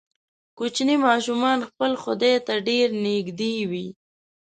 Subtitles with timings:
[0.57, 3.87] کوچني ماشومان خپل خدای ته ډیر نږدې وي.